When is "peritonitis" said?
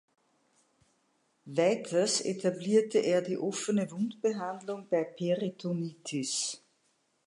5.03-6.59